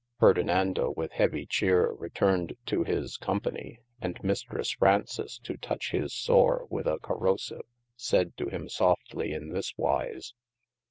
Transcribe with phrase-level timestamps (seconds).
[0.19, 6.11] Ferdinando with heavie cheare returned to his com pany, and Mistresse Frounces to toutch his
[6.11, 10.33] sore with a corosive, sayd to him softly in this wise.